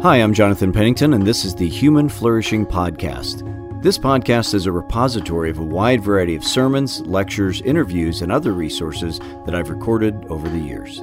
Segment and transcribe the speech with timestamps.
[0.00, 3.42] Hi, I'm Jonathan Pennington, and this is the Human Flourishing Podcast.
[3.82, 8.52] This podcast is a repository of a wide variety of sermons, lectures, interviews, and other
[8.52, 11.02] resources that I've recorded over the years.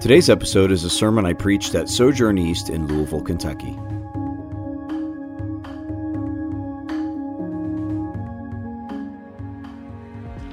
[0.00, 3.78] Today's episode is a sermon I preached at Sojourn East in Louisville, Kentucky.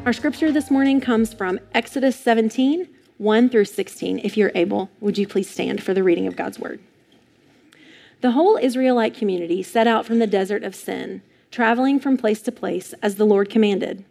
[0.05, 2.87] Our scripture this morning comes from Exodus 17,
[3.17, 4.19] 1 through 16.
[4.19, 6.79] If you're able, would you please stand for the reading of God's word?
[8.21, 12.51] The whole Israelite community set out from the desert of Sin, traveling from place to
[12.51, 14.03] place as the Lord commanded.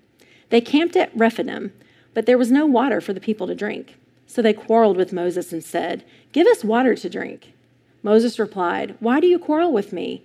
[0.48, 1.72] They camped at Rephidim,
[2.14, 3.96] but there was no water for the people to drink.
[4.26, 7.52] So they quarreled with Moses and said, Give us water to drink.
[8.02, 10.22] Moses replied, Why do you quarrel with me?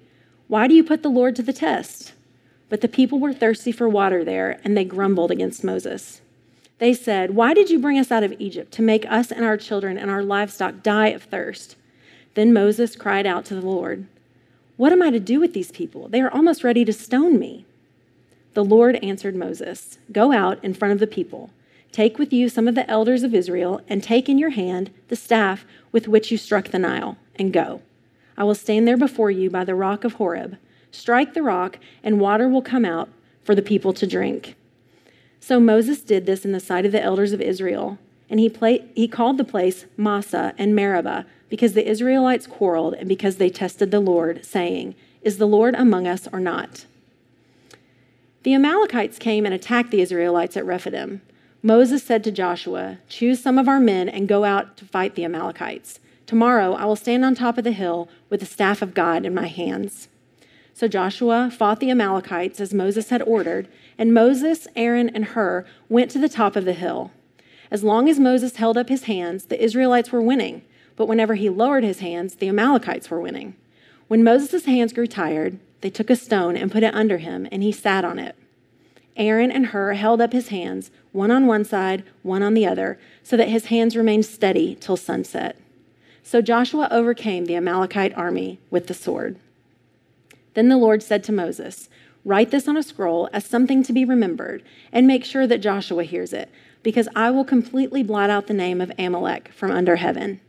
[0.48, 2.14] Why do you put the Lord to the test?
[2.70, 6.22] But the people were thirsty for water there, and they grumbled against Moses.
[6.80, 9.58] They said, Why did you bring us out of Egypt to make us and our
[9.58, 11.76] children and our livestock die of thirst?
[12.36, 14.08] Then Moses cried out to the Lord,
[14.78, 16.08] What am I to do with these people?
[16.08, 17.66] They are almost ready to stone me.
[18.54, 21.52] The Lord answered Moses, Go out in front of the people.
[21.92, 25.16] Take with you some of the elders of Israel, and take in your hand the
[25.16, 27.82] staff with which you struck the Nile, and go.
[28.36, 30.58] I will stand there before you by the rock of Horeb.
[30.92, 33.10] Strike the rock, and water will come out
[33.44, 34.56] for the people to drink.
[35.40, 38.90] So Moses did this in the sight of the elders of Israel, and he, played,
[38.96, 43.92] he called the place Massah and Meribah because the Israelites quarreled and because they tested
[43.92, 46.88] the Lord, saying, Is the Lord among us or not?
[48.42, 51.22] The Amalekites came and attacked the Israelites at Rephidim.
[51.62, 55.26] Moses said to Joshua, Choose some of our men and go out to fight the
[55.26, 56.00] Amalekites.
[56.26, 59.36] Tomorrow I will stand on top of the hill with the staff of God in
[59.36, 60.08] my hands.
[60.74, 66.10] So Joshua fought the Amalekites as Moses had ordered, and Moses, Aaron, and Hur went
[66.10, 67.12] to the top of the hill.
[67.70, 70.64] As long as Moses held up his hands, the Israelites were winning
[70.96, 73.56] but whenever he lowered his hands, the Amalekites were winning.
[74.08, 77.64] When Moses' hands grew tired, they took a stone and put it under him, and
[77.64, 78.36] he sat on it.
[79.16, 83.00] Aaron and Hur held up his hands, one on one side, one on the other,
[83.22, 85.58] so that his hands remained steady till sunset.
[86.24, 89.38] So Joshua overcame the Amalekite army with the sword.
[90.54, 91.90] Then the Lord said to Moses,
[92.26, 96.04] Write this on a scroll as something to be remembered, and make sure that Joshua
[96.06, 96.50] hears it,
[96.82, 100.40] because I will completely blot out the name of Amalek from under heaven.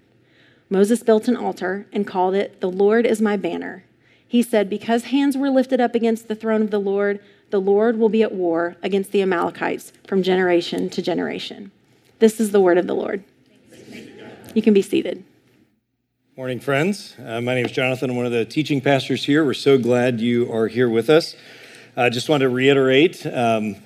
[0.70, 3.84] Moses built an altar and called it, The Lord is my banner.
[4.26, 7.20] He said, Because hands were lifted up against the throne of the Lord,
[7.50, 11.70] the Lord will be at war against the Amalekites from generation to generation.
[12.18, 13.22] This is the word of the Lord.
[14.54, 15.24] You can be seated.
[16.36, 17.14] Morning, friends.
[17.18, 18.10] Uh, my name is Jonathan.
[18.10, 19.44] I'm one of the teaching pastors here.
[19.44, 21.36] We're so glad you are here with us.
[21.96, 23.76] I uh, just want to reiterate um,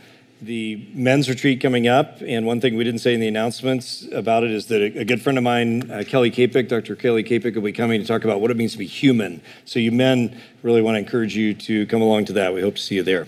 [0.41, 2.21] the men's retreat coming up.
[2.21, 5.21] And one thing we didn't say in the announcements about it is that a, good
[5.21, 6.95] friend of mine, uh, Kelly Kapic, Dr.
[6.95, 9.41] Kelly Kapic, will be coming to talk about what it means to be human.
[9.65, 12.55] So, you men really want to encourage you to come along to that.
[12.55, 13.27] We hope to see you there.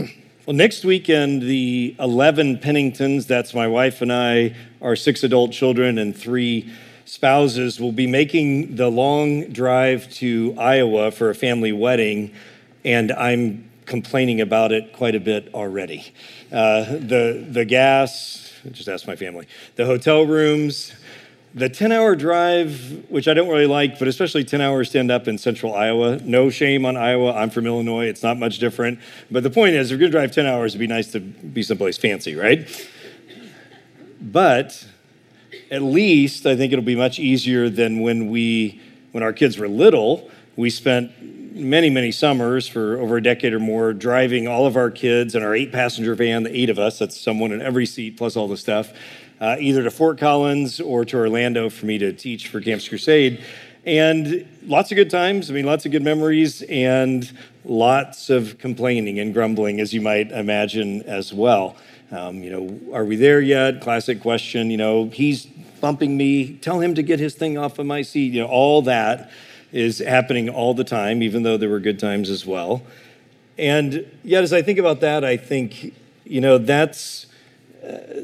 [0.45, 5.97] well, next weekend, the 11 Penningtons, that's my wife and I, our six adult children,
[5.97, 6.71] and three
[7.05, 12.33] spouses, will be making the long drive to Iowa for a family wedding.
[12.83, 16.13] And I'm complaining about it quite a bit already.
[16.51, 20.93] Uh, the, the gas, just ask my family, the hotel rooms,
[21.55, 25.09] the 10 hour drive, which I don't really like, but especially 10 hours to end
[25.09, 26.17] up in central Iowa.
[26.17, 27.33] No shame on Iowa.
[27.33, 28.07] I'm from Illinois.
[28.07, 28.99] It's not much different.
[29.31, 31.21] But the point is, if you're going to drive 10 hours, it'd be nice to
[31.21, 32.67] be someplace fancy, right?
[34.19, 34.85] But
[35.71, 38.81] at least I think it'll be much easier than when we,
[39.13, 41.11] when our kids were little, we spent
[41.55, 45.41] many, many summers for over a decade or more, driving all of our kids in
[45.41, 48.47] our eight passenger van, the eight of us, that's someone in every seat plus all
[48.47, 48.91] the stuff,
[49.39, 53.43] uh, either to Fort Collins or to Orlando for me to teach for Campus Crusade.
[53.85, 57.31] And lots of good times, I mean, lots of good memories, and
[57.63, 61.77] lots of complaining and grumbling, as you might imagine as well.
[62.11, 63.81] Um, you know, are we there yet?
[63.81, 64.69] Classic question.
[64.69, 65.45] You know, he's
[65.81, 66.55] bumping me.
[66.57, 68.33] Tell him to get his thing off of my seat.
[68.33, 69.31] You know, all that
[69.71, 72.83] is happening all the time, even though there were good times as well.
[73.57, 75.93] And yet, as I think about that, I think,
[76.25, 77.27] you know, that's
[77.85, 78.23] uh,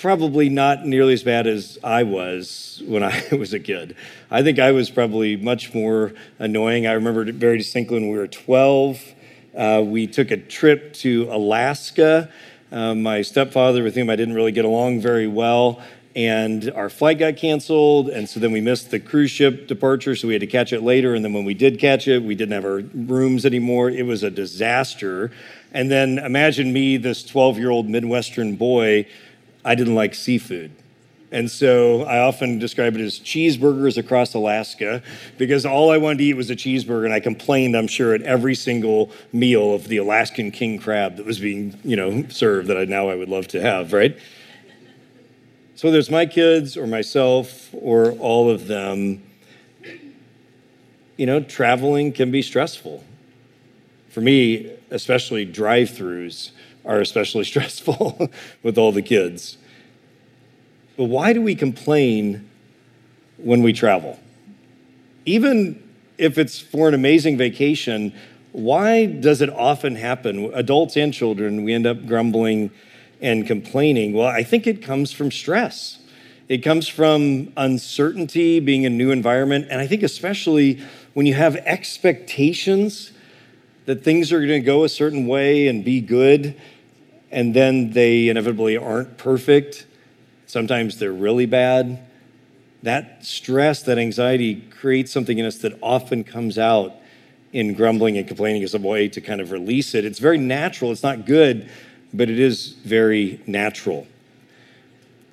[0.00, 3.96] probably not nearly as bad as I was when I was a kid.
[4.30, 6.86] I think I was probably much more annoying.
[6.86, 9.14] I remember very distinctly when we were 12,
[9.56, 12.30] uh, we took a trip to Alaska.
[12.70, 15.80] Uh, my stepfather, with whom I didn't really get along very well,
[16.18, 20.26] and our flight got canceled and so then we missed the cruise ship departure so
[20.26, 22.52] we had to catch it later and then when we did catch it we didn't
[22.52, 25.30] have our rooms anymore it was a disaster
[25.72, 29.06] and then imagine me this 12 year old midwestern boy
[29.64, 30.72] i didn't like seafood
[31.30, 35.02] And so I often describe it as cheeseburgers across Alaska
[35.36, 37.04] because all I wanted to eat was a cheeseburger.
[37.04, 41.26] And I complained, I'm sure, at every single meal of the Alaskan king crab that
[41.26, 44.16] was being, you know, served that I now I would love to have, right?
[45.78, 49.22] So whether it's my kids or myself or all of them,
[51.16, 53.04] you know, traveling can be stressful.
[54.08, 56.50] For me, especially drive throughs
[56.84, 58.28] are especially stressful
[58.64, 59.56] with all the kids.
[60.96, 62.50] But why do we complain
[63.36, 64.18] when we travel?
[65.26, 65.80] Even
[66.18, 68.12] if it's for an amazing vacation,
[68.50, 70.52] why does it often happen?
[70.54, 72.72] Adults and children, we end up grumbling
[73.20, 74.12] and complaining.
[74.12, 75.98] Well, I think it comes from stress.
[76.48, 80.80] It comes from uncertainty, being in a new environment, and I think especially
[81.12, 83.12] when you have expectations
[83.84, 86.54] that things are going to go a certain way and be good,
[87.30, 89.86] and then they inevitably aren't perfect.
[90.46, 92.00] Sometimes they're really bad.
[92.82, 96.94] That stress, that anxiety creates something in us that often comes out
[97.52, 100.04] in grumbling and complaining as a way to kind of release it.
[100.04, 100.92] It's very natural.
[100.92, 101.68] It's not good,
[102.12, 104.06] but it is very natural.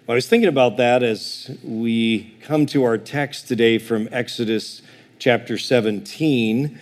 [0.07, 4.81] I was thinking about that as we come to our text today from Exodus
[5.17, 6.79] chapter 17.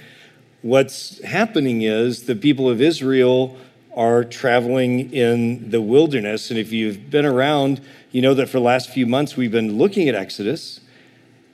[0.61, 3.57] What's happening is the people of Israel
[3.95, 6.49] are traveling in the wilderness.
[6.49, 7.81] And if you've been around,
[8.11, 10.81] you know that for the last few months we've been looking at Exodus.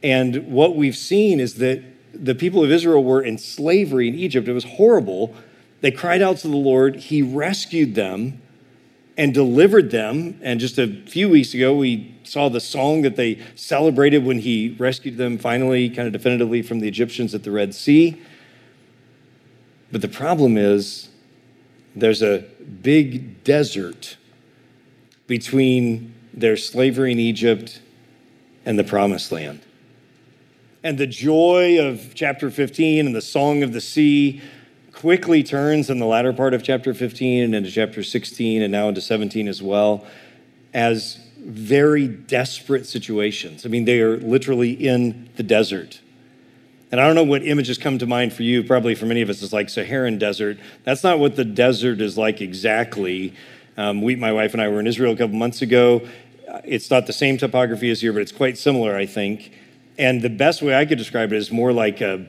[0.02, 1.84] And what we've seen is that
[2.14, 4.48] the people of Israel were in slavery in Egypt.
[4.48, 5.36] It was horrible.
[5.82, 8.42] They cried out to the Lord, He rescued them
[9.18, 10.40] and delivered them.
[10.42, 14.76] And just a few weeks ago, we saw the song that they celebrated when He
[14.80, 18.22] rescued them finally, kind of definitively from the Egyptians at the Red Sea.
[19.92, 21.10] But the problem is,
[21.96, 22.46] there's a
[22.82, 24.18] big desert
[25.28, 27.82] between their slavery in Egypt
[28.66, 29.62] and the promised land.
[30.84, 34.42] And the joy of chapter 15 and the song of the sea
[35.00, 38.90] quickly turns in the latter part of chapter 15 and into chapter 16 and now
[38.90, 40.06] into 17 as well
[40.74, 43.66] as very desperate situations.
[43.66, 46.02] I mean, they are literally in the desert.
[46.92, 49.30] And I don't know what images come to mind for you, probably for many of
[49.30, 50.58] us, it's like Saharan desert.
[50.84, 53.34] That's not what the desert is like exactly.
[53.78, 56.06] Um, we, my wife and I were in Israel a couple months ago.
[56.66, 59.54] It's not the same topography as here, but it's quite similar, I think.
[59.98, 62.28] And the best way I could describe it is more like a,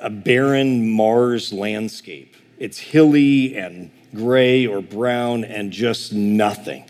[0.00, 2.34] a barren Mars landscape.
[2.58, 6.84] It's hilly and gray or brown and just nothing.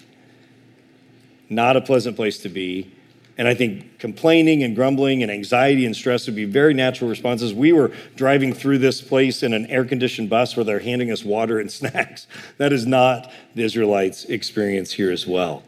[1.49, 2.93] Not a pleasant place to be.
[3.37, 7.55] And I think complaining and grumbling and anxiety and stress would be very natural responses.
[7.55, 11.25] We were driving through this place in an air conditioned bus where they're handing us
[11.25, 12.27] water and snacks.
[12.57, 15.63] That is not the Israelites' experience here as well.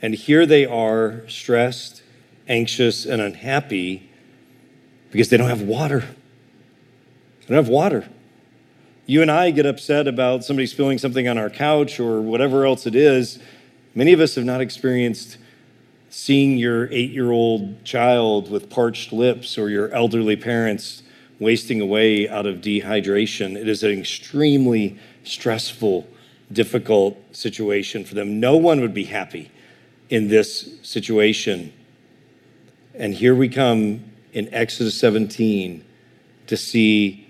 [0.00, 2.02] And here they are, stressed,
[2.48, 4.07] anxious, and unhappy
[5.10, 6.00] because they don't have water.
[6.00, 8.08] They don't have water.
[9.06, 12.86] You and I get upset about somebody spilling something on our couch or whatever else
[12.86, 13.38] it is.
[13.94, 15.38] Many of us have not experienced
[16.10, 21.02] seeing your eight year old child with parched lips or your elderly parents
[21.38, 23.56] wasting away out of dehydration.
[23.56, 26.06] It is an extremely stressful,
[26.52, 28.40] difficult situation for them.
[28.40, 29.50] No one would be happy
[30.10, 31.72] in this situation.
[32.94, 35.84] And here we come in Exodus 17
[36.46, 37.26] to see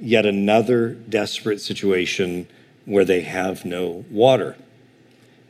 [0.00, 2.46] yet another desperate situation
[2.84, 4.56] where they have no water.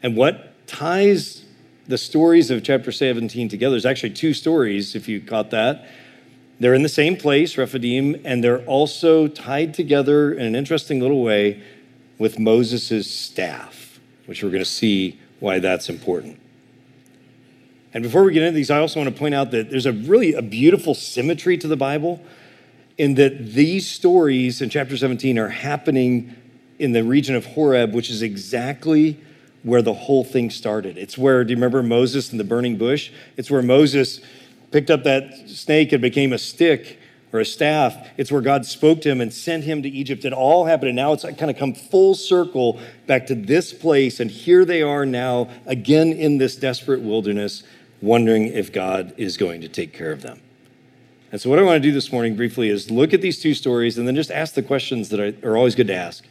[0.02, 1.44] And what ties
[1.88, 3.72] the stories of chapter 17 together.
[3.72, 5.88] There's actually two stories, if you caught that.
[6.60, 11.22] They're in the same place, Rephidim, and they're also tied together in an interesting little
[11.22, 11.62] way
[12.18, 16.38] with Moses' staff, which we're going to see why that's important.
[17.94, 19.92] And before we get into these, I also want to point out that there's a
[19.92, 22.22] really a beautiful symmetry to the Bible
[22.98, 26.34] in that these stories in chapter 17 are happening
[26.78, 29.18] in the region of Horeb, which is exactly
[29.62, 30.98] where the whole thing started.
[30.98, 33.10] It's where, do you remember Moses and the burning bush?
[33.36, 34.20] It's where Moses
[34.70, 36.98] picked up that snake and became a stick
[37.32, 38.08] or a staff.
[38.16, 40.24] It's where God spoke to him and sent him to Egypt.
[40.24, 40.90] It all happened.
[40.90, 44.20] And now it's kind of come full circle back to this place.
[44.20, 47.62] And here they are now, again in this desperate wilderness,
[48.00, 50.40] wondering if God is going to take care of them.
[51.30, 53.54] And so, what I want to do this morning briefly is look at these two
[53.54, 56.24] stories and then just ask the questions that are always good to ask.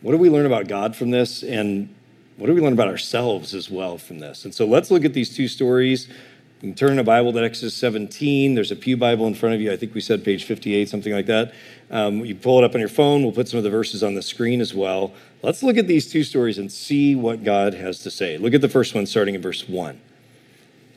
[0.00, 1.42] What do we learn about God from this?
[1.42, 1.94] And
[2.36, 4.44] what do we learn about ourselves as well from this?
[4.44, 6.08] And so let's look at these two stories.
[6.08, 8.54] You can turn a Bible to Exodus 17.
[8.54, 9.70] There's a Pew Bible in front of you.
[9.70, 11.52] I think we said page 58, something like that.
[11.90, 13.22] Um, you pull it up on your phone.
[13.22, 15.12] We'll put some of the verses on the screen as well.
[15.42, 18.38] Let's look at these two stories and see what God has to say.
[18.38, 20.00] Look at the first one, starting in verse 1.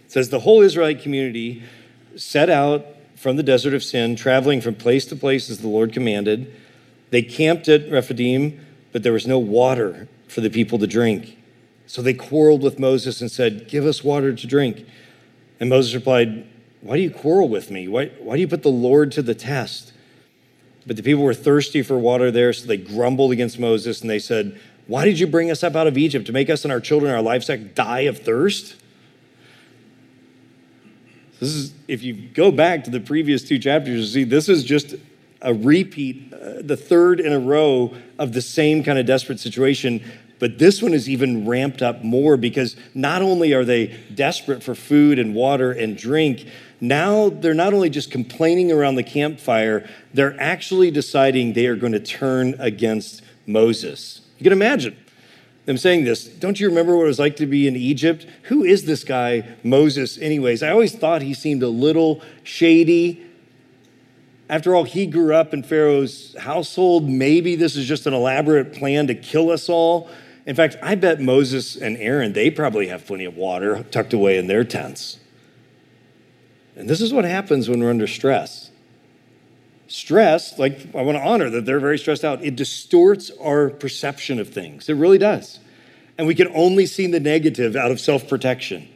[0.07, 1.63] It says, The whole Israelite community
[2.15, 2.85] set out
[3.17, 6.53] from the desert of sin, traveling from place to place as the Lord commanded.
[7.09, 11.37] They camped at Rephidim, but there was no water for the people to drink.
[11.87, 14.85] So they quarreled with Moses and said, Give us water to drink.
[15.59, 16.47] And Moses replied,
[16.79, 17.89] Why do you quarrel with me?
[17.89, 19.91] Why, why do you put the Lord to the test?
[20.85, 24.19] But the people were thirsty for water there, so they grumbled against Moses and they
[24.19, 26.79] said, Why did you bring us up out of Egypt to make us and our
[26.79, 28.75] children our livestock die of thirst?
[31.39, 34.63] This is, if you go back to the previous two chapters, you see this is
[34.63, 34.95] just
[35.41, 40.03] a repeat, uh, the third in a row of the same kind of desperate situation.
[40.39, 44.75] But this one is even ramped up more because not only are they desperate for
[44.75, 46.47] food and water and drink,
[46.79, 51.93] now they're not only just complaining around the campfire, they're actually deciding they are going
[51.93, 54.21] to turn against Moses.
[54.37, 54.95] You can imagine
[55.67, 56.23] them saying this.
[56.23, 58.25] Don't you remember what it was like to be in Egypt?
[58.43, 60.63] Who is this guy, Moses, anyways?
[60.63, 63.25] I always thought he seemed a little shady.
[64.49, 67.09] After all, he grew up in Pharaoh's household.
[67.09, 70.09] Maybe this is just an elaborate plan to kill us all.
[70.45, 74.37] In fact, I bet Moses and Aaron, they probably have plenty of water tucked away
[74.37, 75.19] in their tents.
[76.77, 78.66] And this is what happens when we're under stress.
[79.87, 84.39] Stress, like I want to honor that they're very stressed out, it distorts our perception
[84.39, 84.89] of things.
[84.89, 85.59] It really does.
[86.17, 88.87] And we can only see the negative out of self protection.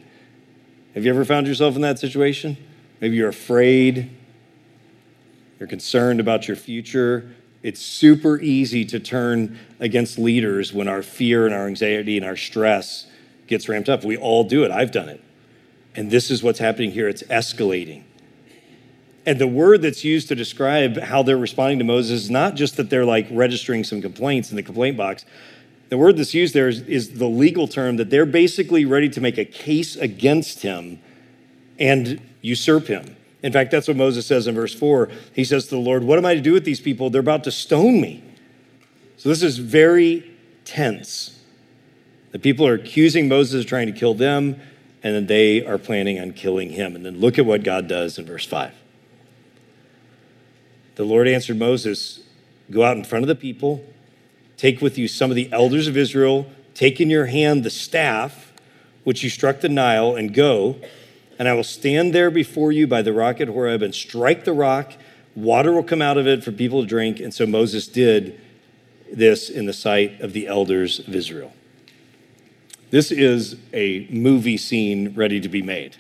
[0.93, 2.57] Have you ever found yourself in that situation?
[2.99, 4.11] Maybe you're afraid,
[5.59, 7.31] you're concerned about your future,
[7.63, 12.35] it's super easy to turn against leaders when our fear and our anxiety and our
[12.35, 13.05] stress
[13.47, 14.03] gets ramped up.
[14.03, 14.71] We all do it.
[14.71, 15.23] I've done it.
[15.95, 18.03] And this is what's happening here it's escalating.
[19.25, 22.77] And the word that's used to describe how they're responding to Moses is not just
[22.77, 25.25] that they're like registering some complaints in the complaint box.
[25.89, 29.21] The word that's used there is, is the legal term that they're basically ready to
[29.21, 30.99] make a case against him
[31.77, 33.15] and usurp him.
[33.43, 35.09] In fact, that's what Moses says in verse 4.
[35.33, 37.09] He says to the Lord, What am I to do with these people?
[37.09, 38.23] They're about to stone me.
[39.17, 40.31] So this is very
[40.65, 41.39] tense.
[42.31, 44.59] The people are accusing Moses of trying to kill them,
[45.03, 46.95] and then they are planning on killing him.
[46.95, 48.73] And then look at what God does in verse 5.
[50.95, 52.21] The Lord answered Moses,
[52.69, 53.83] Go out in front of the people,
[54.57, 58.51] take with you some of the elders of Israel, take in your hand the staff
[59.03, 60.77] which you struck the Nile, and go
[61.41, 64.53] and I will stand there before you by the rock at Horeb and strike the
[64.53, 64.93] rock.
[65.35, 67.19] Water will come out of it for people to drink.
[67.19, 68.39] And so Moses did
[69.11, 71.51] this in the sight of the elders of Israel.
[72.91, 75.95] This is a movie scene ready to be made.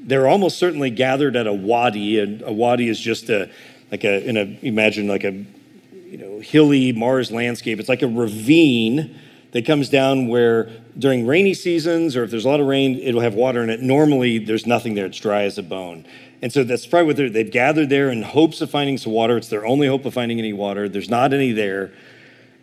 [0.00, 3.50] They're almost certainly gathered at a wadi, and a wadi is just a
[3.90, 7.78] like a in a imagine like a you know hilly Mars landscape.
[7.78, 9.18] It's like a ravine
[9.52, 13.20] that comes down where during rainy seasons or if there's a lot of rain, it'll
[13.20, 13.80] have water in it.
[13.80, 16.04] Normally, there's nothing there, it's dry as a bone.
[16.42, 19.36] And so that's probably what they've gathered there in hopes of finding some water.
[19.38, 20.88] It's their only hope of finding any water.
[20.88, 21.92] There's not any there.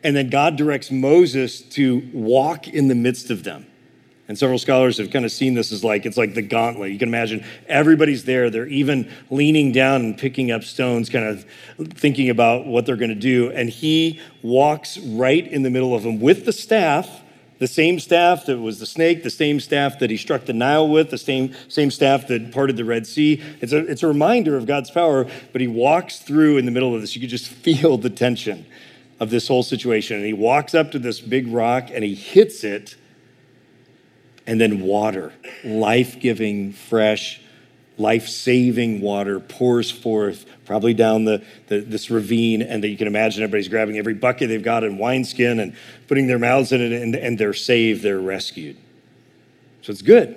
[0.03, 3.65] And then God directs Moses to walk in the midst of them.
[4.31, 6.93] And several scholars have kind of seen this as like, it's like the gauntlet.
[6.93, 8.49] You can imagine everybody's there.
[8.49, 11.45] They're even leaning down and picking up stones, kind of
[11.95, 13.51] thinking about what they're going to do.
[13.51, 17.09] And he walks right in the middle of them with the staff,
[17.59, 20.87] the same staff that was the snake, the same staff that he struck the Nile
[20.87, 23.43] with, the same, same staff that parted the Red Sea.
[23.59, 26.95] It's a, it's a reminder of God's power, but he walks through in the middle
[26.95, 27.15] of this.
[27.17, 28.65] You could just feel the tension
[29.19, 30.15] of this whole situation.
[30.15, 32.95] And he walks up to this big rock and he hits it
[34.47, 35.33] and then water,
[35.63, 37.41] life giving, fresh,
[37.97, 42.61] life saving water pours forth, probably down the, the, this ravine.
[42.61, 45.75] And that you can imagine everybody's grabbing every bucket they've got in wineskin and
[46.07, 48.77] putting their mouths in it, and, and they're saved, they're rescued.
[49.81, 50.35] So it's good,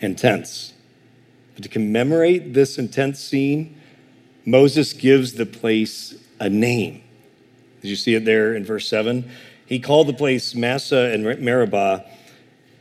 [0.00, 0.72] intense.
[1.54, 3.80] But to commemorate this intense scene,
[4.44, 7.02] Moses gives the place a name.
[7.82, 9.30] Did you see it there in verse 7?
[9.66, 12.04] He called the place Massah and Meribah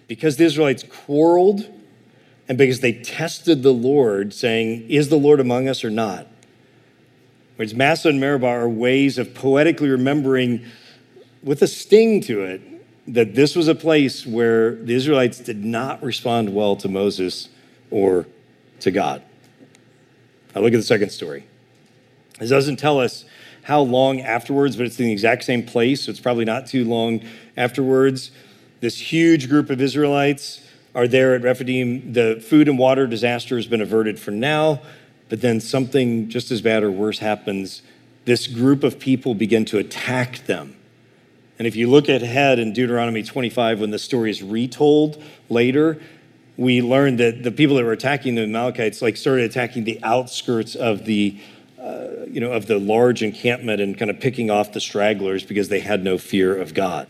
[0.10, 1.70] because the Israelites quarreled
[2.50, 6.28] and because they tested the Lord, saying, Is the Lord among us or not?
[7.56, 10.66] Whereas Massah and Meribah are ways of poetically remembering
[11.44, 12.62] with a sting to it
[13.14, 17.50] that this was a place where the Israelites did not respond well to Moses
[17.92, 18.26] or
[18.80, 19.22] to God.
[20.56, 21.46] Now look at the second story.
[22.40, 23.26] This doesn't tell us
[23.64, 26.84] how long afterwards, but it's in the exact same place, so it's probably not too
[26.84, 27.22] long
[27.56, 28.32] afterwards
[28.80, 30.62] this huge group of Israelites
[30.96, 32.14] are there at Rephidim.
[32.14, 34.82] The food and water disaster has been averted for now,
[35.28, 37.82] but then something just as bad or worse happens.
[38.26, 40.76] This group of people begin to attack them.
[41.58, 46.02] And if you look ahead in Deuteronomy 25, when the story is retold later,
[46.56, 50.76] we learn that the people that were attacking the Amalekites like started attacking the outskirts
[50.76, 51.38] of the
[51.82, 55.70] uh, you know of the large encampment and kind of picking off the stragglers because
[55.70, 57.08] they had no fear of God.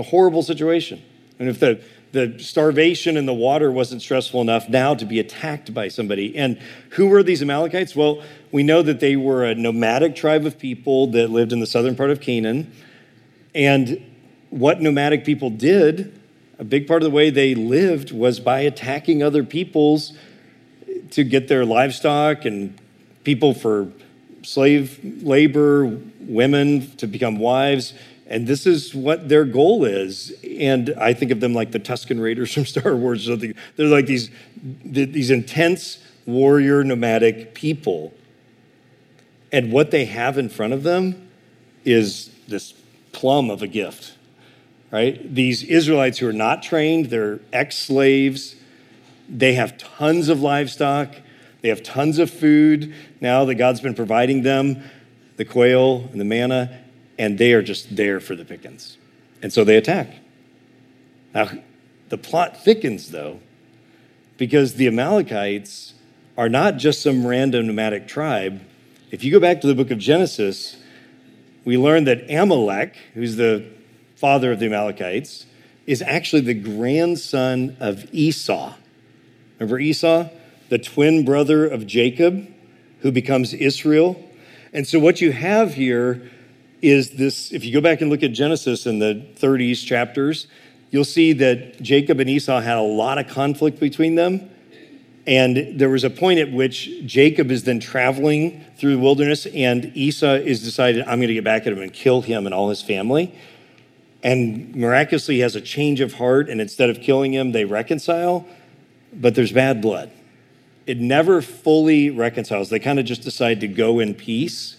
[0.00, 1.02] A horrible situation.
[1.38, 1.80] And if the
[2.12, 6.36] the starvation and the water wasn't stressful enough now to be attacked by somebody.
[6.36, 6.58] And
[6.90, 7.94] who were these Amalekites?
[7.94, 11.66] Well, we know that they were a nomadic tribe of people that lived in the
[11.66, 12.72] southern part of Canaan.
[13.54, 14.04] And
[14.50, 16.20] what nomadic people did,
[16.58, 20.12] a big part of the way they lived was by attacking other peoples
[21.12, 22.76] to get their livestock and
[23.22, 23.92] people for
[24.42, 25.86] slave labor,
[26.20, 27.94] women to become wives.
[28.30, 30.32] And this is what their goal is.
[30.58, 33.54] And I think of them like the Tusken Raiders from Star Wars or something.
[33.76, 34.30] They're like these,
[34.84, 38.14] these intense warrior nomadic people.
[39.52, 41.28] And what they have in front of them
[41.84, 42.72] is this
[43.10, 44.14] plum of a gift,
[44.92, 45.34] right?
[45.34, 48.54] These Israelites who are not trained, they're ex slaves,
[49.28, 51.16] they have tons of livestock,
[51.62, 54.84] they have tons of food now that God's been providing them
[55.36, 56.79] the quail and the manna
[57.20, 58.96] and they are just there for the pickings.
[59.42, 60.08] And so they attack.
[61.34, 61.50] Now,
[62.08, 63.40] the plot thickens, though,
[64.38, 65.92] because the Amalekites
[66.38, 68.62] are not just some random nomadic tribe.
[69.10, 70.78] If you go back to the book of Genesis,
[71.66, 73.66] we learn that Amalek, who's the
[74.16, 75.44] father of the Amalekites,
[75.86, 78.72] is actually the grandson of Esau.
[79.58, 80.30] Remember Esau,
[80.70, 82.48] the twin brother of Jacob,
[83.00, 84.26] who becomes Israel?
[84.72, 86.30] And so, what you have here
[86.82, 90.46] is this if you go back and look at Genesis in the 30s chapters,
[90.90, 94.50] you'll see that Jacob and Esau had a lot of conflict between them.
[95.26, 99.92] And there was a point at which Jacob is then traveling through the wilderness, and
[99.94, 102.70] Esau is decided, I'm going to get back at him and kill him and all
[102.70, 103.34] his family.
[104.22, 108.46] And miraculously has a change of heart, and instead of killing him, they reconcile,
[109.12, 110.10] but there's bad blood.
[110.86, 112.70] It never fully reconciles.
[112.70, 114.76] They kind of just decide to go in peace.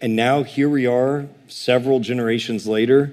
[0.00, 3.12] And now here we are, several generations later.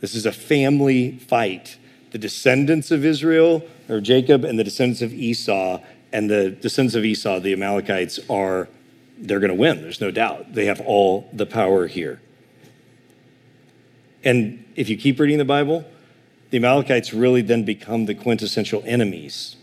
[0.00, 1.76] This is a family fight.
[2.12, 5.80] The descendants of Israel, or Jacob, and the descendants of Esau,
[6.12, 8.68] and the descendants of Esau, the Amalekites, are,
[9.18, 9.82] they're going to win.
[9.82, 10.54] There's no doubt.
[10.54, 12.20] They have all the power here.
[14.22, 15.84] And if you keep reading the Bible,
[16.50, 19.56] the Amalekites really then become the quintessential enemies.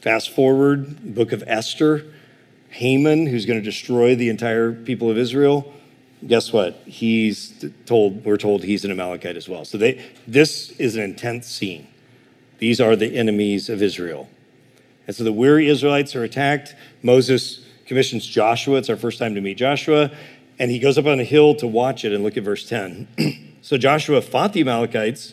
[0.00, 2.06] Fast forward, book of Esther,
[2.74, 5.72] Haman, who's going to destroy the entire people of Israel,
[6.26, 6.74] guess what?
[6.86, 9.64] He's told, we're told he's an Amalekite as well.
[9.64, 11.86] So they, this is an intense scene.
[12.58, 14.28] These are the enemies of Israel.
[15.06, 16.74] And so the weary Israelites are attacked.
[17.00, 18.78] Moses commissions Joshua.
[18.78, 20.10] It's our first time to meet Joshua.
[20.58, 23.56] And he goes up on a hill to watch it and look at verse 10.
[23.62, 25.32] so Joshua fought the Amalekites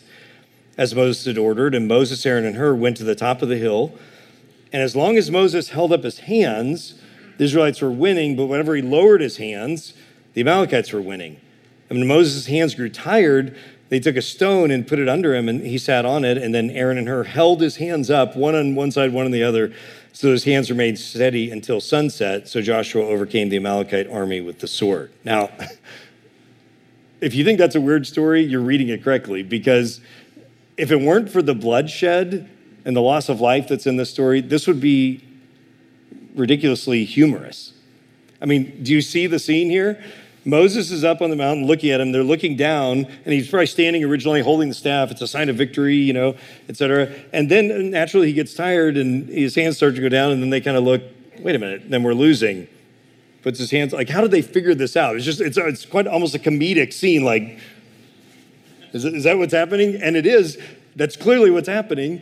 [0.77, 3.57] as Moses had ordered, and Moses, Aaron, and Hur went to the top of the
[3.57, 3.97] hill.
[4.71, 7.01] And as long as Moses held up his hands,
[7.41, 9.95] the Israelites were winning, but whenever he lowered his hands,
[10.35, 11.41] the Amalekites were winning.
[11.89, 13.57] And when Moses' hands grew tired,
[13.89, 16.37] they took a stone and put it under him, and he sat on it.
[16.37, 19.31] And then Aaron and Hur held his hands up, one on one side, one on
[19.31, 19.73] the other,
[20.13, 22.47] so his hands remained steady until sunset.
[22.47, 25.11] So Joshua overcame the Amalekite army with the sword.
[25.23, 25.49] Now,
[27.21, 29.99] if you think that's a weird story, you're reading it correctly, because
[30.77, 32.47] if it weren't for the bloodshed
[32.85, 35.23] and the loss of life that's in this story, this would be
[36.35, 37.73] ridiculously humorous.
[38.41, 40.03] I mean, do you see the scene here?
[40.43, 42.11] Moses is up on the mountain looking at him.
[42.11, 45.11] They're looking down, and he's probably standing originally holding the staff.
[45.11, 46.35] It's a sign of victory, you know,
[46.67, 47.13] et cetera.
[47.31, 50.41] And then uh, naturally he gets tired and his hands start to go down, and
[50.41, 51.03] then they kind of look,
[51.39, 52.67] wait a minute, then we're losing.
[53.43, 55.15] Puts his hands, like, how did they figure this out?
[55.15, 57.23] It's just, it's, uh, it's quite almost a comedic scene.
[57.23, 57.59] Like,
[58.93, 60.01] is, is that what's happening?
[60.01, 60.57] And it is.
[60.95, 62.21] That's clearly what's happening.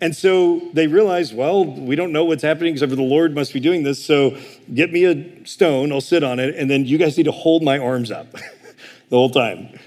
[0.00, 3.52] And so they realized, well, we don't know what's happening except for the Lord must
[3.52, 4.02] be doing this.
[4.02, 4.38] So
[4.72, 7.62] get me a stone, I'll sit on it, and then you guys need to hold
[7.62, 8.32] my arms up
[9.10, 9.78] the whole time.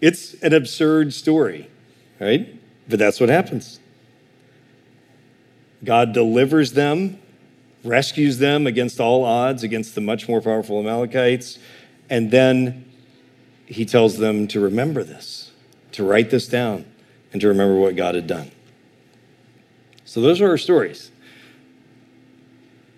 [0.00, 1.68] It's an absurd story,
[2.18, 2.58] right?
[2.88, 3.78] But that's what happens.
[5.84, 7.18] God delivers them,
[7.84, 11.58] rescues them against all odds, against the much more powerful Amalekites,
[12.08, 12.84] and then
[13.66, 15.52] he tells them to remember this,
[15.92, 16.84] to write this down,
[17.32, 18.50] and to remember what God had done.
[20.12, 21.10] So those are our stories.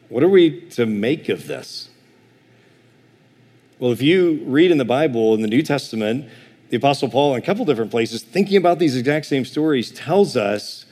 [0.09, 1.89] What are we to make of this?
[3.79, 6.29] Well, if you read in the Bible, in the New Testament,
[6.71, 10.37] the Apostle Paul, in a couple different places, thinking about these exact same stories, tells
[10.37, 10.87] us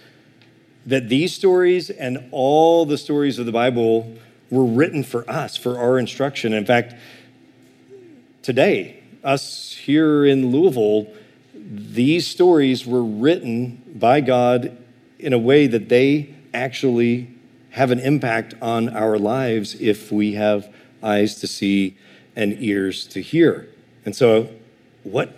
[0.86, 4.16] that these stories and all the stories of the Bible
[4.48, 6.52] were written for us, for our instruction.
[6.52, 6.94] In fact,
[8.42, 11.12] today, us here in Louisville,
[11.52, 14.78] these stories were written by God
[15.22, 17.28] in a way that they actually
[17.70, 21.96] have an impact on our lives if we have eyes to see
[22.36, 23.68] and ears to hear.
[24.04, 24.50] And so,
[25.04, 25.36] what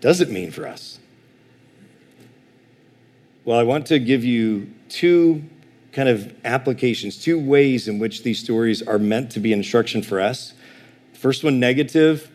[0.00, 0.98] does it mean for us?
[3.44, 5.44] Well, I want to give you two
[5.92, 10.20] kind of applications, two ways in which these stories are meant to be instruction for
[10.20, 10.54] us.
[11.14, 12.30] First one, negative,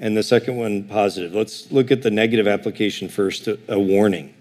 [0.00, 1.34] and the second one, positive.
[1.34, 4.34] Let's look at the negative application first a warning.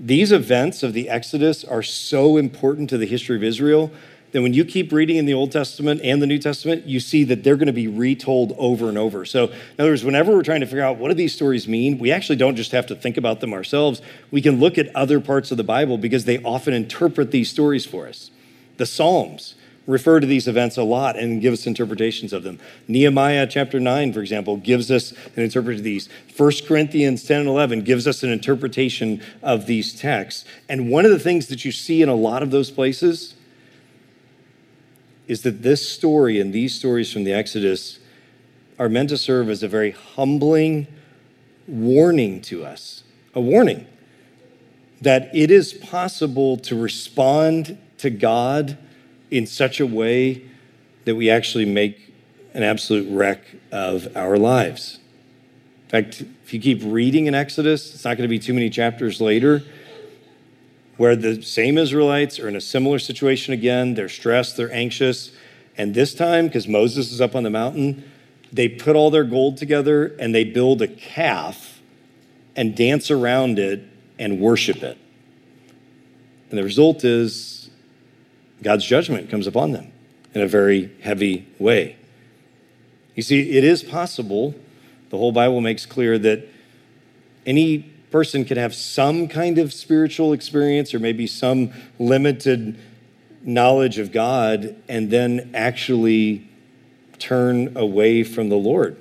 [0.00, 3.90] These events of the Exodus are so important to the history of Israel
[4.30, 7.24] that when you keep reading in the Old Testament and the New Testament, you see
[7.24, 9.24] that they're going to be retold over and over.
[9.24, 11.98] So, in other words, whenever we're trying to figure out what do these stories mean,
[11.98, 14.02] we actually don't just have to think about them ourselves.
[14.30, 17.86] We can look at other parts of the Bible because they often interpret these stories
[17.86, 18.30] for us.
[18.76, 19.54] The Psalms
[19.88, 22.60] refer to these events a lot and give us interpretations of them.
[22.86, 26.08] Nehemiah chapter 9, for example, gives us an interpretation of these.
[26.36, 30.44] 1 Corinthians 10 and 11 gives us an interpretation of these texts.
[30.68, 33.34] And one of the things that you see in a lot of those places
[35.26, 37.98] is that this story and these stories from the Exodus
[38.78, 40.86] are meant to serve as a very humbling
[41.66, 43.86] warning to us, a warning
[45.00, 48.76] that it is possible to respond to God
[49.30, 50.42] in such a way
[51.04, 52.12] that we actually make
[52.54, 53.40] an absolute wreck
[53.72, 54.98] of our lives.
[55.84, 58.68] In fact, if you keep reading in Exodus, it's not going to be too many
[58.70, 59.62] chapters later
[60.98, 63.94] where the same Israelites are in a similar situation again.
[63.94, 65.30] They're stressed, they're anxious.
[65.78, 68.04] And this time, because Moses is up on the mountain,
[68.52, 71.80] they put all their gold together and they build a calf
[72.56, 73.84] and dance around it
[74.18, 74.98] and worship it.
[76.50, 77.57] And the result is
[78.62, 79.92] God's judgment comes upon them
[80.34, 81.96] in a very heavy way.
[83.14, 84.54] You see, it is possible,
[85.10, 86.46] the whole Bible makes clear that
[87.46, 87.78] any
[88.10, 92.78] person can have some kind of spiritual experience or maybe some limited
[93.42, 96.48] knowledge of God and then actually
[97.18, 98.96] turn away from the Lord.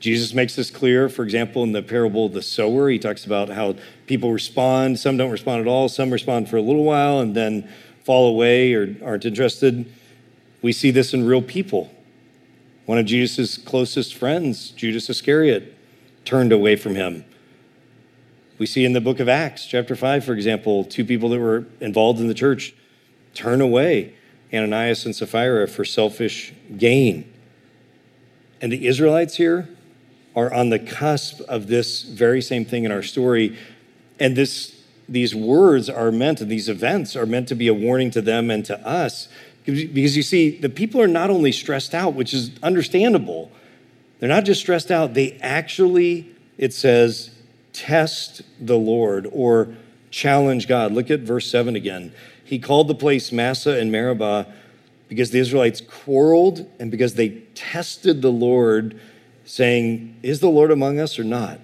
[0.00, 2.90] Jesus makes this clear, for example, in the parable of the sower.
[2.90, 3.76] He talks about how
[4.06, 4.98] people respond.
[4.98, 7.68] Some don't respond at all, some respond for a little while, and then
[8.04, 9.90] fall away or aren't interested.
[10.62, 11.90] We see this in real people.
[12.86, 15.74] One of Jesus' closest friends, Judas Iscariot,
[16.24, 17.24] turned away from him.
[18.58, 21.66] We see in the book of Acts, chapter 5, for example, two people that were
[21.80, 22.74] involved in the church
[23.34, 24.14] turn away
[24.52, 27.30] Ananias and Sapphira for selfish gain.
[28.60, 29.68] And the Israelites here
[30.36, 33.58] are on the cusp of this very same thing in our story.
[34.20, 34.73] And this
[35.08, 38.50] these words are meant, and these events are meant to be a warning to them
[38.50, 39.28] and to us.
[39.64, 43.50] Because you see, the people are not only stressed out, which is understandable,
[44.18, 47.30] they're not just stressed out, they actually, it says,
[47.72, 49.74] test the Lord or
[50.10, 50.92] challenge God.
[50.92, 52.12] Look at verse 7 again.
[52.44, 54.46] He called the place Massah and Meribah
[55.08, 58.98] because the Israelites quarreled and because they tested the Lord,
[59.44, 61.58] saying, Is the Lord among us or not?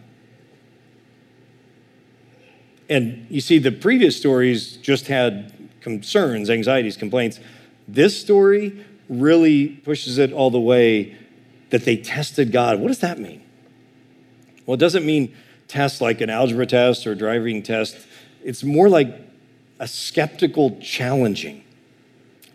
[2.91, 7.39] And you see, the previous stories just had concerns, anxieties, complaints.
[7.87, 11.17] This story really pushes it all the way
[11.71, 12.81] that they tested God.
[12.81, 13.43] What does that mean?
[14.67, 15.35] Well, it doesn't mean
[15.69, 17.97] tests like an algebra test or driving test.
[18.43, 19.17] It's more like
[19.79, 21.63] a skeptical challenging.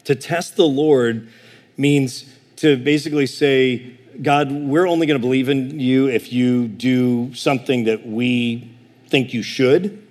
[0.03, 1.29] To test the Lord
[1.77, 2.25] means
[2.57, 7.85] to basically say, God, we're only going to believe in you if you do something
[7.85, 8.69] that we
[9.07, 10.04] think you should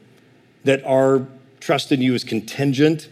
[0.64, 1.27] that our
[1.61, 3.09] trust in you is contingent.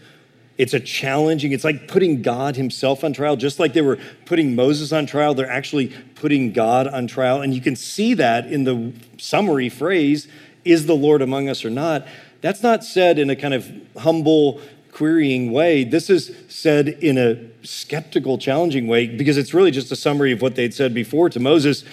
[0.57, 3.35] It's a challenging, it's like putting God Himself on trial.
[3.35, 7.41] Just like they were putting Moses on trial, they're actually putting God on trial.
[7.41, 10.27] And you can see that in the summary phrase,
[10.63, 12.07] is the Lord among us or not?
[12.41, 14.61] That's not said in a kind of humble,
[14.91, 15.83] querying way.
[15.83, 20.41] This is said in a skeptical, challenging way because it's really just a summary of
[20.41, 21.83] what they'd said before to Moses.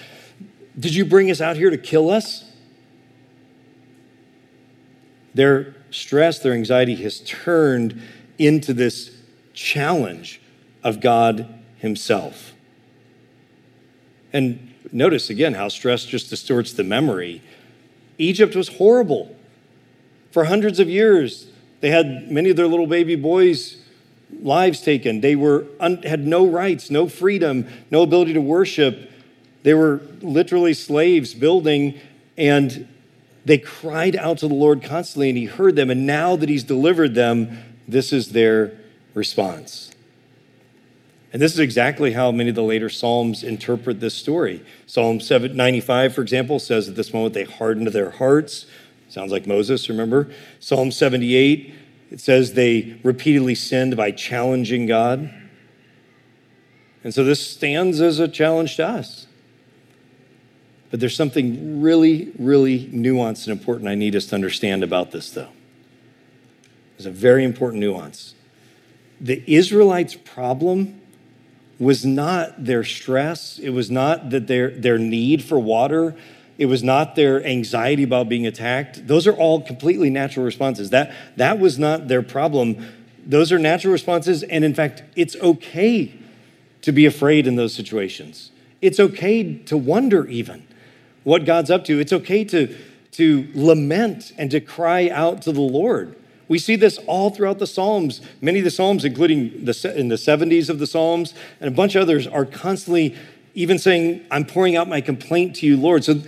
[0.79, 2.50] Did you bring us out here to kill us?
[5.35, 8.01] Their stress, their anxiety has turned
[8.39, 9.11] into this
[9.55, 10.41] challenge
[10.83, 11.47] of God
[11.79, 12.53] Himself.
[14.33, 17.43] And notice again how stress just distorts the memory.
[18.19, 19.37] Egypt was horrible.
[20.31, 21.49] For hundreds of years,
[21.81, 23.77] they had many of their little baby boys'
[24.43, 25.21] lives taken.
[25.21, 29.11] They were un- had no rights, no freedom, no ability to worship.
[29.63, 31.99] They were literally slaves building,
[32.39, 32.89] and
[33.45, 35.91] They cried out to the Lord constantly, and He heard them.
[35.91, 38.73] And now that He's delivered them, this is their
[39.15, 39.91] response.
[41.33, 44.65] And this is exactly how many of the later Psalms interpret this story.
[44.87, 48.67] Psalm 95, for example, says at this moment they hardened their hearts.
[49.09, 50.31] Sounds like Moses, remember?
[50.59, 51.75] Psalm 78,
[52.11, 55.33] it says they repeatedly sinned by challenging God.
[57.05, 59.27] And so this stands as a challenge to us.
[60.91, 65.31] But there's something really, really nuanced and important I need us to understand about this,
[65.31, 65.51] though.
[66.97, 68.35] There's a very important nuance.
[69.21, 71.01] The Israelites' problem
[71.79, 76.15] was not their stress, it was not that their, their need for water,
[76.59, 79.07] it was not their anxiety about being attacked.
[79.07, 80.91] Those are all completely natural responses.
[80.91, 82.87] That, that was not their problem.
[83.25, 86.13] Those are natural responses, and in fact, it's okay
[86.83, 88.51] to be afraid in those situations.
[88.83, 90.67] It's okay to wonder, even
[91.25, 91.99] what God's up to.
[92.01, 92.77] It's okay to,
[93.13, 96.17] to lament and to cry out to the Lord.
[96.49, 98.21] We see this all throughout the Psalms.
[98.41, 101.95] Many of the Psalms, including the, in the 70s of the Psalms and a bunch
[101.95, 103.15] of others, are constantly
[103.55, 106.03] even saying, I'm pouring out my complaint to you, Lord.
[106.03, 106.23] So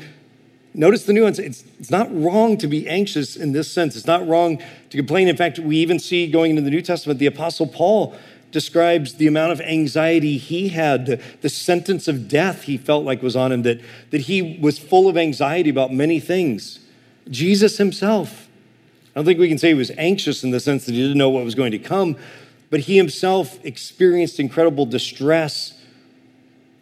[0.74, 1.38] notice the nuance.
[1.38, 3.96] It's, it's not wrong to be anxious in this sense.
[3.96, 5.26] It's not wrong to complain.
[5.26, 8.14] In fact, we even see going into the New Testament, the Apostle Paul
[8.52, 11.06] describes the amount of anxiety he had,
[11.40, 15.08] the, sentence of death he felt like was on him, that, that he was full
[15.08, 16.78] of anxiety about many things.
[17.28, 18.48] Jesus himself,
[19.14, 21.18] I don't think we can say he was anxious in the sense that he didn't
[21.18, 22.16] know what was going to come,
[22.70, 25.78] but he himself experienced incredible distress,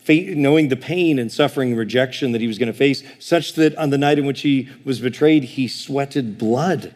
[0.08, 3.76] knowing the pain and suffering and rejection that he was going to face, such that
[3.76, 6.92] on the night in which he was betrayed, he sweated blood.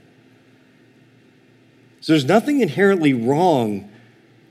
[2.01, 3.89] So there's nothing inherently wrong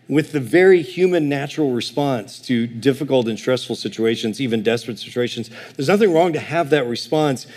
[0.07, 5.49] with the very human natural response to difficult and stressful situations, even desperate situations.
[5.75, 7.47] There's nothing wrong to have that response.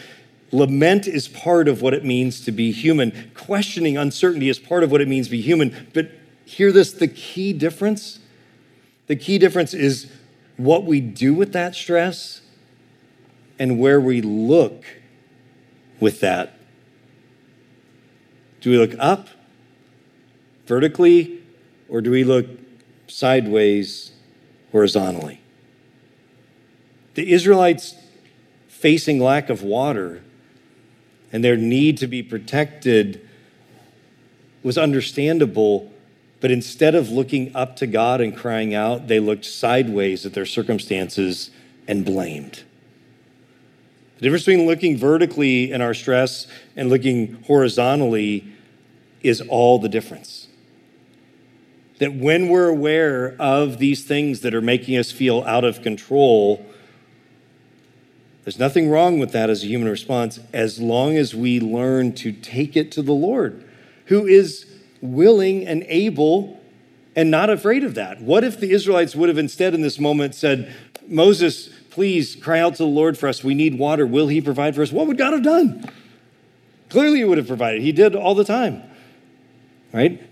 [0.52, 3.30] Lament is part of what it means to be human.
[3.34, 5.88] Questioning uncertainty is part of what it means to be human.
[5.92, 6.12] But
[6.44, 8.20] hear this the key difference
[9.06, 10.10] the key difference is
[10.56, 12.40] what we do with that stress
[13.58, 14.84] and where we look
[16.00, 16.58] with that.
[18.60, 19.28] Do we look up
[20.66, 21.42] vertically
[21.88, 22.46] or do we look
[23.06, 24.12] sideways
[24.72, 25.40] horizontally?
[27.14, 27.94] The Israelites
[28.68, 30.22] facing lack of water
[31.32, 33.26] and their need to be protected
[34.62, 35.92] was understandable,
[36.40, 40.46] but instead of looking up to God and crying out, they looked sideways at their
[40.46, 41.50] circumstances
[41.88, 42.64] and blamed.
[44.16, 48.52] The difference between looking vertically in our stress and looking horizontally
[49.22, 50.45] is all the difference
[51.98, 56.64] that when we're aware of these things that are making us feel out of control,
[58.44, 62.32] there's nothing wrong with that as a human response as long as we learn to
[62.32, 63.64] take it to the Lord,
[64.06, 64.66] who is
[65.00, 66.60] willing and able
[67.16, 68.20] and not afraid of that.
[68.20, 70.72] What if the Israelites would have instead in this moment said,
[71.08, 73.42] Moses, please cry out to the Lord for us.
[73.42, 74.06] We need water.
[74.06, 74.92] Will he provide for us?
[74.92, 75.90] What would God have done?
[76.90, 77.82] Clearly, he would have provided.
[77.82, 78.82] He did all the time.
[79.92, 80.22] Right?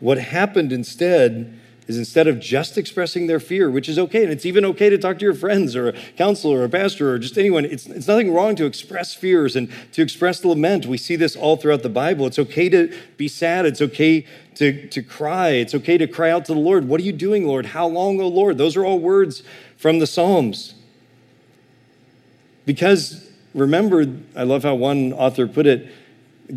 [0.00, 1.58] What happened instead
[1.90, 4.96] is instead of just expressing their fear, which is okay, and it's even okay to
[4.96, 8.06] talk to your friends or a counselor or a pastor or just anyone, it's, it's
[8.06, 10.86] nothing wrong to express fears and to express lament.
[10.86, 12.26] We see this all throughout the Bible.
[12.26, 16.44] It's okay to be sad, it's okay to, to cry, it's okay to cry out
[16.44, 16.86] to the Lord.
[16.86, 17.66] What are you doing, Lord?
[17.66, 18.56] How long, O Lord?
[18.56, 19.42] Those are all words
[19.76, 20.74] from the Psalms.
[22.66, 25.92] Because remember, I love how one author put it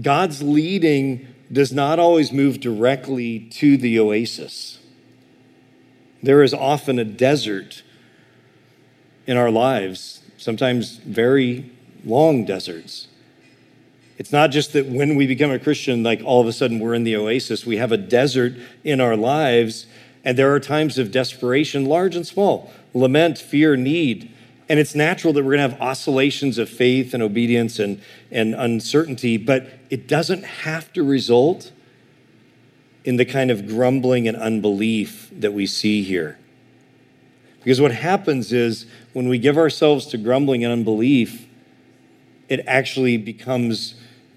[0.02, 4.80] God's leading does not always move directly to the oasis.
[6.22, 7.84] There is often a desert
[9.28, 11.72] in our lives, sometimes very
[12.06, 13.08] long deserts.
[14.18, 16.94] It's not just that when we become a Christian, like all of a sudden we're
[16.94, 17.66] in the oasis.
[17.66, 18.54] We have a desert
[18.84, 19.86] in our lives,
[20.24, 24.32] and there are times of desperation, large and small, lament, fear, need.
[24.70, 28.02] And it's natural that we're going to have oscillations of faith and obedience and,
[28.32, 31.72] and uncertainty, but it doesn't have to result
[33.04, 36.40] in the kind of grumbling and unbelief that we see here.
[37.60, 41.46] Because what happens is when we give ourselves to grumbling and unbelief,
[42.50, 43.94] it actually becomes,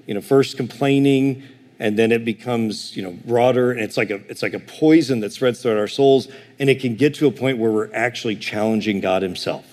[0.06, 1.42] you know, first complaining,
[1.78, 5.20] and then it becomes, you know, broader, and it's like a it's like a poison
[5.20, 8.36] that spreads throughout our souls, and it can get to a point where we're actually
[8.36, 9.64] challenging God Himself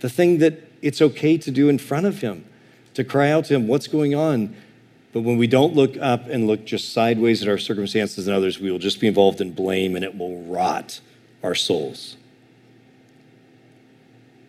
[0.00, 2.44] the thing that it's okay to do in front of Him,
[3.02, 4.54] to cry out to Him, What's going on?
[5.12, 8.60] But when we don't look up and look just sideways at our circumstances and others,
[8.60, 11.00] we will just be involved in blame and it will rot
[11.42, 12.16] our souls.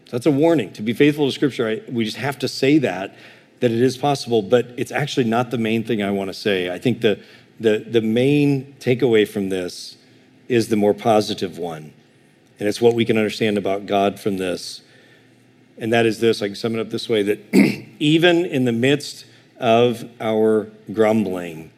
[0.06, 0.72] So that's a warning.
[0.74, 3.16] To be faithful to Scripture, I, we just have to say that,
[3.60, 6.72] that it is possible, but it's actually not the main thing I want to say.
[6.72, 7.20] I think the,
[7.60, 9.98] the, the main takeaway from this
[10.48, 11.94] is the more positive one.
[12.60, 14.82] And it's what we can understand about God from this.
[15.78, 17.40] And that is this I can sum it up this way that
[18.00, 19.26] even in the midst
[19.60, 21.72] of our grumbling,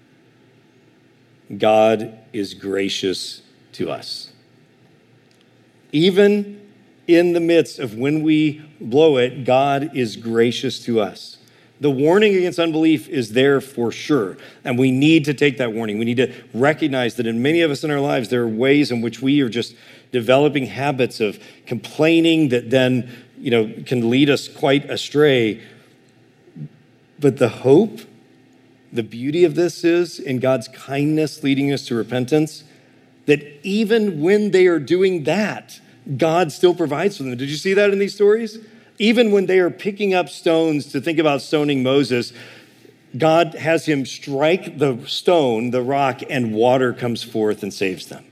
[1.58, 3.42] God is gracious
[3.74, 4.32] to us.
[5.92, 6.62] Even
[7.08, 11.38] in the midst of when we blow it, God is gracious to us.
[11.84, 14.38] The warning against unbelief is there for sure.
[14.64, 15.98] And we need to take that warning.
[16.00, 18.90] We need to recognize that in many of us in our lives, there are ways
[18.90, 19.76] in which we are just
[20.12, 23.12] developing habits of complaining that then,
[23.44, 25.62] you know, can lead us quite astray.
[27.20, 28.00] But the hope,
[28.94, 32.64] the beauty of this is in God's kindness leading us to repentance,
[33.26, 35.82] that even when they are doing that,
[36.16, 37.36] God still provides for them.
[37.36, 38.60] Did you see that in these stories?
[38.98, 42.32] Even when they are picking up stones to think about stoning Moses,
[43.18, 48.24] God has him strike the stone, the rock, and water comes forth and saves them.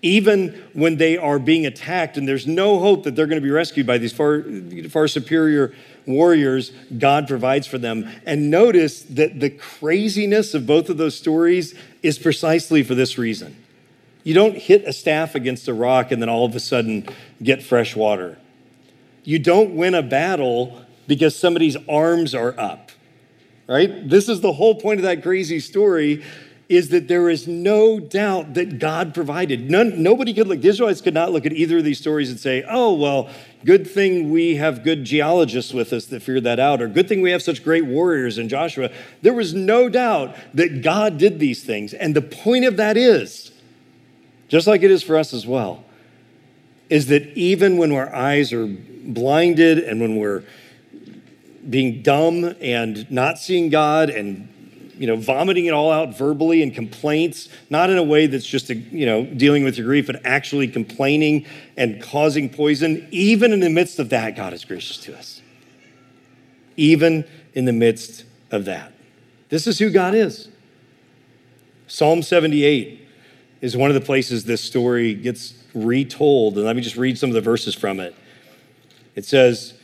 [0.00, 3.50] Even when they are being attacked and there's no hope that they're going to be
[3.50, 4.44] rescued by these far,
[4.88, 5.74] far superior
[6.06, 8.08] warriors, God provides for them.
[8.24, 13.56] And notice that the craziness of both of those stories is precisely for this reason.
[14.22, 17.06] You don't hit a staff against a rock and then all of a sudden
[17.42, 18.38] get fresh water.
[19.24, 22.90] You don't win a battle because somebody's arms are up,
[23.66, 24.08] right?
[24.08, 26.24] This is the whole point of that crazy story
[26.68, 29.70] is that there is no doubt that God provided.
[29.70, 32.38] None, nobody could look, the Israelites could not look at either of these stories and
[32.38, 33.30] say, oh, well,
[33.64, 37.22] good thing we have good geologists with us that figured that out, or good thing
[37.22, 38.90] we have such great warriors in Joshua.
[39.22, 41.94] There was no doubt that God did these things.
[41.94, 43.50] And the point of that is,
[44.48, 45.84] just like it is for us as well,
[46.90, 50.44] is that even when our eyes are blinded and when we're
[51.68, 54.48] being dumb and not seeing God and
[54.98, 58.68] you know vomiting it all out verbally in complaints not in a way that's just
[58.70, 63.06] a, you know dealing with your grief but actually complaining and causing poison.
[63.10, 65.40] Even in the midst of that God is gracious to us.
[66.76, 68.92] Even in the midst of that.
[69.48, 70.48] This is who God is.
[71.86, 73.06] Psalm 78
[73.60, 77.30] is one of the places this story gets retold and let me just read some
[77.30, 78.14] of the verses from it.
[79.14, 79.74] It says,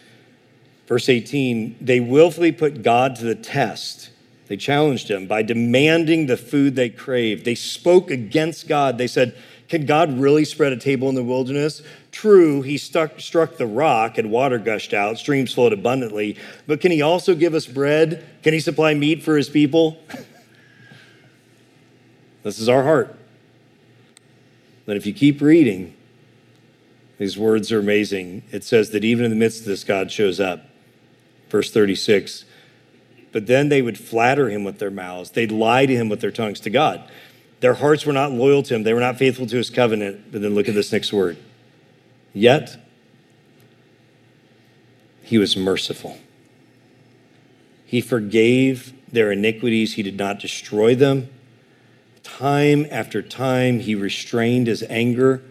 [0.86, 4.10] verse 18, they willfully put God to the test.
[4.46, 7.44] They challenged him by demanding the food they craved.
[7.44, 8.98] They spoke against God.
[8.98, 9.36] They said,
[9.68, 11.82] Can God really spread a table in the wilderness?
[12.12, 16.92] True, he stuck, struck the rock and water gushed out, streams flowed abundantly, but can
[16.92, 18.24] he also give us bread?
[18.42, 19.98] Can he supply meat for his people?
[22.42, 23.18] this is our heart.
[24.86, 25.96] But if you keep reading,
[27.18, 28.42] these words are amazing.
[28.52, 30.66] It says that even in the midst of this, God shows up.
[31.48, 32.44] Verse 36
[33.34, 36.30] But then they would flatter him with their mouths, they'd lie to him with their
[36.30, 37.02] tongues to God.
[37.60, 40.32] Their hearts were not loyal to him, they were not faithful to his covenant.
[40.32, 41.36] But then look at this next word.
[42.32, 42.78] Yet,
[45.22, 46.18] he was merciful.
[47.84, 51.28] He forgave their iniquities, he did not destroy them.
[52.22, 55.42] Time after time, he restrained his anger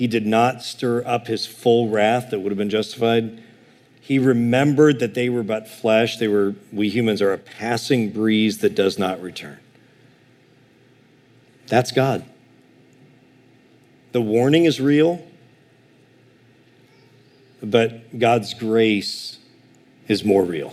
[0.00, 3.42] he did not stir up his full wrath that would have been justified.
[4.00, 6.16] He remembered that they were but flesh.
[6.16, 9.58] They were, we humans are a passing breeze that does not return.
[11.68, 12.24] That's God.
[14.12, 15.24] The warning is real,
[17.62, 19.38] but God's grace
[20.08, 20.72] is more real.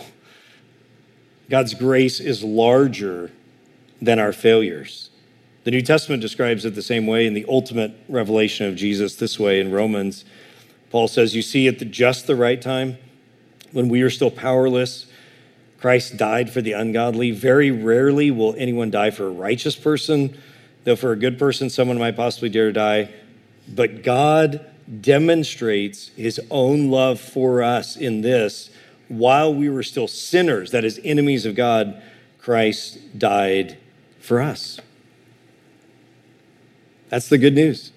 [1.48, 3.30] God's grace is larger
[4.02, 5.10] than our failures.
[5.64, 9.38] The New Testament describes it the same way in the ultimate revelation of Jesus this
[9.38, 10.24] way in Romans.
[10.90, 12.98] Paul says, You see, at the, just the right time,
[13.72, 15.06] when we are still powerless,
[15.80, 17.30] Christ died for the ungodly.
[17.30, 20.36] Very rarely will anyone die for a righteous person,
[20.84, 23.10] though for a good person, someone might possibly dare to die.
[23.68, 24.64] But God
[25.00, 28.70] demonstrates his own love for us in this
[29.08, 32.02] while we were still sinners, that is, enemies of God,
[32.38, 33.78] Christ died
[34.20, 34.80] for us.
[37.08, 37.92] That's the good news.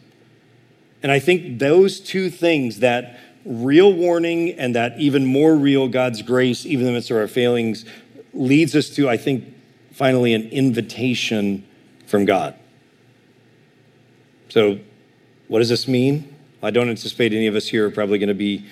[1.03, 6.21] And I think those two things, that real warning and that even more real God's
[6.21, 7.85] grace, even in the midst of our failings,
[8.33, 9.53] leads us to, I think,
[9.91, 11.65] finally an invitation
[12.07, 12.55] from God.
[14.49, 14.79] So,
[15.47, 16.35] what does this mean?
[16.63, 18.65] I don't anticipate any of us here are probably going to be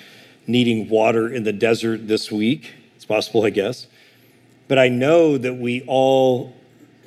[0.45, 2.74] needing water in the desert this week.
[2.95, 3.88] It's possible, I guess.
[4.67, 6.53] But I know that we all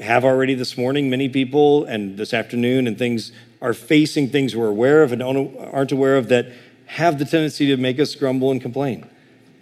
[0.01, 4.69] have already this morning, many people, and this afternoon, and things are facing things we're
[4.69, 6.47] aware of and aren't aware of that
[6.93, 9.09] have the tendency to make us grumble and complain.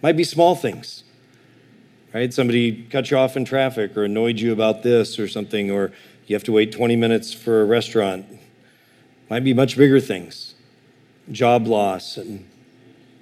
[0.02, 1.04] Might be small things.
[2.12, 2.34] right?
[2.34, 5.92] Somebody cut you off in traffic or annoyed you about this or something, or
[6.26, 8.26] you have to wait 20 minutes for a restaurant.
[9.28, 10.54] Might be much bigger things
[11.30, 12.44] job loss and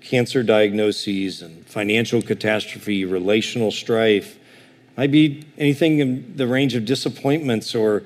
[0.01, 4.39] cancer diagnoses and financial catastrophe, relational strife.
[4.97, 8.05] Might be anything in the range of disappointments or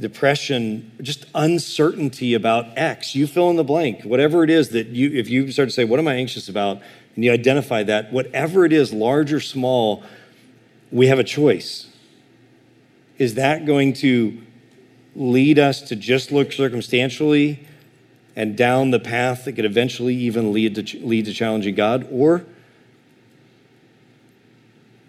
[0.00, 3.14] depression, just uncertainty about X.
[3.14, 4.02] You fill in the blank.
[4.02, 6.80] Whatever it is that you, if you start to say, What am I anxious about?
[7.18, 10.04] and you identify that, whatever it is, large or small,
[10.92, 11.88] we have a choice.
[13.18, 14.40] Is that going to
[15.16, 17.66] lead us to just look circumstantially
[18.36, 22.06] and down the path that could eventually even lead to, lead to challenging God?
[22.08, 22.44] Or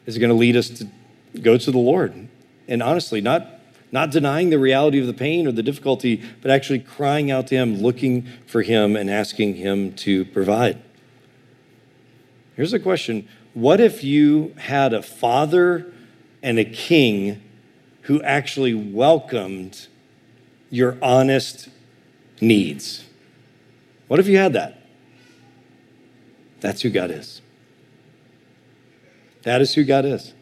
[0.07, 0.87] is it going to lead us to
[1.43, 2.27] go to the Lord?
[2.67, 3.58] And honestly, not,
[3.91, 7.55] not denying the reality of the pain or the difficulty, but actually crying out to
[7.55, 10.81] Him, looking for Him, and asking Him to provide.
[12.55, 15.91] Here's a question What if you had a father
[16.43, 17.41] and a king
[18.03, 19.87] who actually welcomed
[20.69, 21.69] your honest
[22.41, 23.05] needs?
[24.07, 24.81] What if you had that?
[26.59, 27.41] That's who God is.
[29.43, 30.33] That is who God is.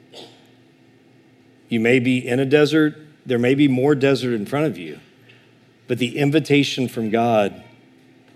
[1.69, 2.97] You may be in a desert,
[3.27, 4.99] there may be more desert in front of you,
[5.87, 7.63] but the invitation from God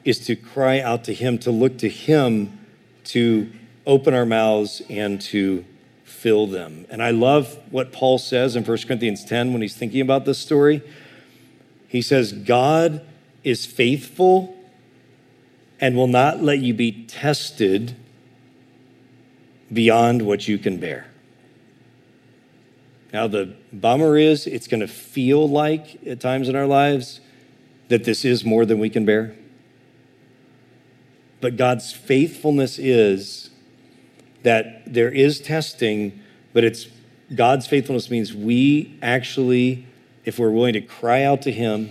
[0.05, 2.59] is to cry out to Him, to look to Him
[3.05, 3.51] to
[3.85, 5.65] open our mouths and to
[6.03, 6.85] fill them.
[6.89, 10.37] And I love what Paul says in 1 Corinthians 10 when he's thinking about this
[10.37, 10.81] story.
[11.87, 13.01] He says, God
[13.43, 14.55] is faithful
[15.79, 17.95] and will not let you be tested
[19.73, 21.10] beyond what you can bear.
[23.13, 27.19] Now, the bummer is it's going to feel like at times in our lives
[27.89, 29.35] that this is more than we can bear.
[31.41, 33.49] But God's faithfulness is
[34.43, 36.21] that there is testing,
[36.53, 36.87] but it's
[37.35, 39.87] God's faithfulness means we actually,
[40.23, 41.89] if we're willing to cry out to Him,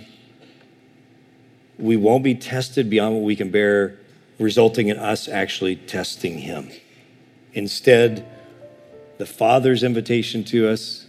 [1.79, 3.99] we won't be tested beyond what we can bear,
[4.39, 6.71] resulting in us actually testing Him.
[7.53, 8.27] Instead,
[9.19, 11.07] the Father's invitation to us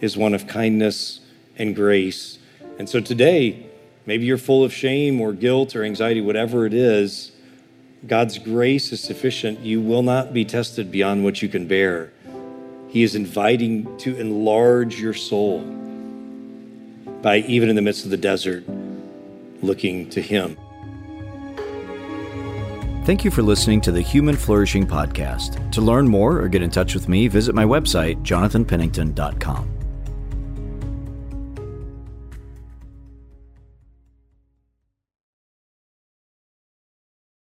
[0.00, 1.20] is one of kindness
[1.56, 2.38] and grace.
[2.78, 3.66] And so today,
[4.06, 7.32] maybe you're full of shame or guilt or anxiety, whatever it is.
[8.06, 9.60] God's grace is sufficient.
[9.60, 12.12] You will not be tested beyond what you can bear.
[12.88, 15.60] He is inviting to enlarge your soul
[17.22, 18.64] by, even in the midst of the desert,
[19.62, 20.56] looking to Him.
[23.04, 25.72] Thank you for listening to the Human Flourishing Podcast.
[25.72, 29.77] To learn more or get in touch with me, visit my website, jonathanpennington.com.